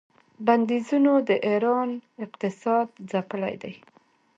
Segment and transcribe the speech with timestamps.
[0.45, 1.89] بندیزونو د ایران
[2.25, 3.73] اقتصاد ځپلی دی.